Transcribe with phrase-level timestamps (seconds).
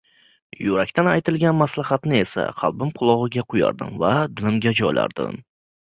[0.67, 5.41] Yurakdan aytilgan maslahatni esa qalbim qulog‘iga quyardim va dilimga joylardim.